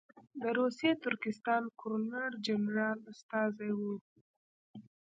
[0.41, 3.95] د روسي ترکستان ګورنر جنرال استازی وو.